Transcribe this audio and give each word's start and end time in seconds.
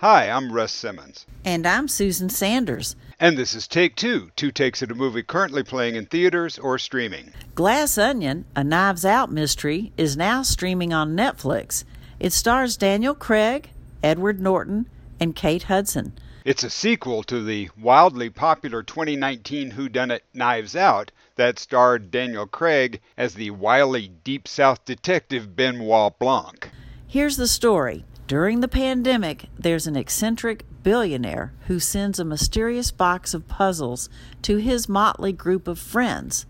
Hi, 0.00 0.30
I'm 0.30 0.52
Russ 0.52 0.70
Simmons. 0.70 1.26
And 1.44 1.66
I'm 1.66 1.88
Susan 1.88 2.28
Sanders. 2.28 2.94
And 3.18 3.36
this 3.36 3.52
is 3.52 3.66
Take 3.66 3.96
Two, 3.96 4.30
two 4.36 4.52
takes 4.52 4.80
at 4.80 4.92
a 4.92 4.94
movie 4.94 5.24
currently 5.24 5.64
playing 5.64 5.96
in 5.96 6.06
theaters 6.06 6.56
or 6.56 6.78
streaming. 6.78 7.32
Glass 7.56 7.98
Onion, 7.98 8.44
a 8.54 8.62
Knives 8.62 9.04
Out 9.04 9.32
mystery, 9.32 9.90
is 9.96 10.16
now 10.16 10.42
streaming 10.42 10.92
on 10.92 11.16
Netflix. 11.16 11.82
It 12.20 12.32
stars 12.32 12.76
Daniel 12.76 13.12
Craig, 13.12 13.70
Edward 14.00 14.38
Norton, 14.38 14.88
and 15.18 15.34
Kate 15.34 15.64
Hudson. 15.64 16.12
It's 16.44 16.62
a 16.62 16.70
sequel 16.70 17.24
to 17.24 17.42
the 17.42 17.68
wildly 17.76 18.30
popular 18.30 18.84
2019 18.84 19.72
whodunit 19.72 20.20
Knives 20.32 20.76
Out 20.76 21.10
that 21.34 21.58
starred 21.58 22.12
Daniel 22.12 22.46
Craig 22.46 23.00
as 23.16 23.34
the 23.34 23.50
wily 23.50 24.12
Deep 24.22 24.46
South 24.46 24.84
detective 24.84 25.56
Benoit 25.56 26.16
Blanc. 26.20 26.70
Here's 27.08 27.36
the 27.36 27.48
story. 27.48 28.04
During 28.28 28.60
the 28.60 28.68
pandemic, 28.68 29.46
there's 29.58 29.86
an 29.86 29.96
eccentric 29.96 30.66
billionaire 30.82 31.54
who 31.66 31.80
sends 31.80 32.18
a 32.18 32.26
mysterious 32.26 32.90
box 32.90 33.32
of 33.32 33.48
puzzles 33.48 34.10
to 34.42 34.58
his 34.58 34.86
motley 34.86 35.32
group 35.32 35.66
of 35.66 35.78
friends. 35.78 36.44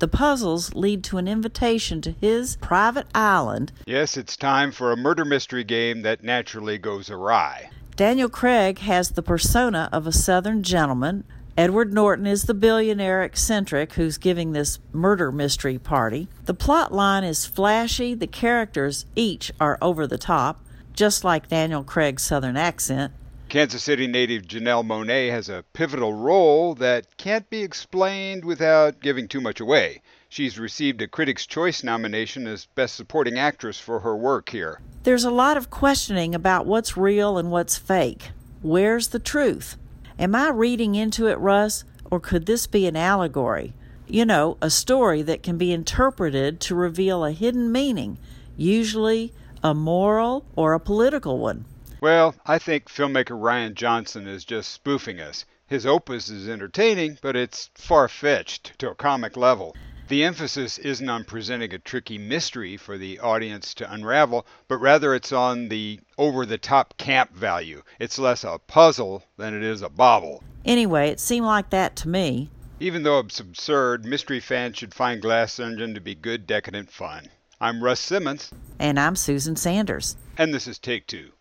The 0.00 0.08
puzzles 0.08 0.74
lead 0.74 1.04
to 1.04 1.18
an 1.18 1.28
invitation 1.28 2.00
to 2.00 2.10
his 2.20 2.56
private 2.56 3.06
island. 3.14 3.70
Yes, 3.86 4.16
it's 4.16 4.36
time 4.36 4.72
for 4.72 4.90
a 4.90 4.96
murder 4.96 5.24
mystery 5.24 5.62
game 5.62 6.02
that 6.02 6.24
naturally 6.24 6.78
goes 6.78 7.08
awry. 7.08 7.70
Daniel 7.94 8.28
Craig 8.28 8.80
has 8.80 9.10
the 9.10 9.22
persona 9.22 9.88
of 9.92 10.08
a 10.08 10.12
southern 10.12 10.64
gentleman. 10.64 11.22
Edward 11.56 11.92
Norton 11.92 12.26
is 12.26 12.42
the 12.42 12.54
billionaire 12.54 13.22
eccentric 13.22 13.92
who's 13.92 14.18
giving 14.18 14.50
this 14.50 14.80
murder 14.92 15.30
mystery 15.30 15.78
party. 15.78 16.26
The 16.46 16.54
plot 16.54 16.92
line 16.92 17.22
is 17.22 17.46
flashy, 17.46 18.14
the 18.14 18.26
characters 18.26 19.06
each 19.14 19.52
are 19.60 19.78
over 19.80 20.08
the 20.08 20.18
top 20.18 20.64
just 20.94 21.24
like 21.24 21.48
Daniel 21.48 21.84
Craig's 21.84 22.22
southern 22.22 22.56
accent. 22.56 23.12
Kansas 23.48 23.82
City 23.82 24.06
native 24.06 24.42
Janelle 24.42 24.86
Monáe 24.86 25.30
has 25.30 25.48
a 25.48 25.64
pivotal 25.72 26.12
role 26.12 26.74
that 26.76 27.16
can't 27.16 27.50
be 27.50 27.62
explained 27.62 28.44
without 28.44 29.00
giving 29.00 29.26
too 29.26 29.40
much 29.40 29.58
away. 29.58 30.02
She's 30.28 30.60
received 30.60 31.02
a 31.02 31.08
Critics' 31.08 31.46
Choice 31.46 31.82
nomination 31.82 32.46
as 32.46 32.66
Best 32.76 32.94
Supporting 32.94 33.36
Actress 33.36 33.80
for 33.80 33.98
her 33.98 34.16
work 34.16 34.50
here. 34.50 34.80
There's 35.02 35.24
a 35.24 35.30
lot 35.32 35.56
of 35.56 35.70
questioning 35.70 36.34
about 36.34 36.66
what's 36.66 36.96
real 36.96 37.36
and 37.38 37.50
what's 37.50 37.76
fake. 37.76 38.30
Where's 38.62 39.08
the 39.08 39.18
truth? 39.18 39.76
Am 40.16 40.36
I 40.36 40.50
reading 40.50 40.94
into 40.94 41.26
it, 41.26 41.38
Russ, 41.38 41.82
or 42.08 42.20
could 42.20 42.46
this 42.46 42.68
be 42.68 42.86
an 42.86 42.94
allegory? 42.94 43.72
You 44.06 44.24
know, 44.24 44.58
a 44.62 44.70
story 44.70 45.22
that 45.22 45.42
can 45.42 45.58
be 45.58 45.72
interpreted 45.72 46.60
to 46.60 46.74
reveal 46.76 47.24
a 47.24 47.32
hidden 47.32 47.72
meaning, 47.72 48.18
usually 48.56 49.32
a 49.62 49.74
moral 49.74 50.44
or 50.56 50.72
a 50.72 50.80
political 50.80 51.38
one? 51.38 51.64
Well, 52.00 52.34
I 52.46 52.58
think 52.58 52.88
filmmaker 52.88 53.38
Rian 53.38 53.74
Johnson 53.74 54.26
is 54.26 54.44
just 54.44 54.70
spoofing 54.70 55.20
us. 55.20 55.44
His 55.66 55.86
opus 55.86 56.28
is 56.30 56.48
entertaining, 56.48 57.18
but 57.20 57.36
it's 57.36 57.70
far 57.74 58.08
fetched 58.08 58.78
to 58.78 58.90
a 58.90 58.94
comic 58.94 59.36
level. 59.36 59.76
The 60.08 60.24
emphasis 60.24 60.78
isn't 60.78 61.08
on 61.08 61.22
presenting 61.22 61.72
a 61.72 61.78
tricky 61.78 62.18
mystery 62.18 62.76
for 62.76 62.98
the 62.98 63.20
audience 63.20 63.74
to 63.74 63.92
unravel, 63.92 64.44
but 64.66 64.78
rather 64.78 65.14
it's 65.14 65.30
on 65.30 65.68
the 65.68 66.00
over 66.18 66.44
the 66.44 66.58
top 66.58 66.96
camp 66.96 67.32
value. 67.32 67.82
It's 68.00 68.18
less 68.18 68.42
a 68.42 68.58
puzzle 68.66 69.22
than 69.36 69.54
it 69.54 69.62
is 69.62 69.82
a 69.82 69.88
bauble. 69.88 70.42
Anyway, 70.64 71.10
it 71.10 71.20
seemed 71.20 71.46
like 71.46 71.70
that 71.70 71.94
to 71.96 72.08
me. 72.08 72.50
Even 72.80 73.04
though 73.04 73.20
it's 73.20 73.38
absurd, 73.38 74.04
mystery 74.04 74.40
fans 74.40 74.78
should 74.78 74.94
find 74.94 75.22
Glass 75.22 75.60
Onion 75.60 75.94
to 75.94 76.00
be 76.00 76.16
good, 76.16 76.46
decadent 76.46 76.90
fun. 76.90 77.28
I'm 77.62 77.84
Russ 77.84 78.00
Simmons. 78.00 78.50
And 78.78 78.98
I'm 78.98 79.14
Susan 79.14 79.54
Sanders. 79.54 80.16
And 80.38 80.54
this 80.54 80.66
is 80.66 80.78
Take 80.78 81.06
Two. 81.06 81.32